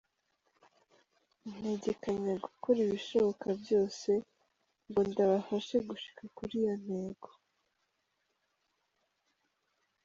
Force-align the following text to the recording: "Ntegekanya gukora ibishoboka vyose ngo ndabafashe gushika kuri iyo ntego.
"Ntegekanya 1.59 2.33
gukora 2.45 2.77
ibishoboka 2.85 3.47
vyose 3.61 4.11
ngo 4.87 4.99
ndabafashe 5.09 5.75
gushika 5.87 6.23
kuri 6.35 6.53
iyo 6.61 6.73
ntego. 6.83 7.29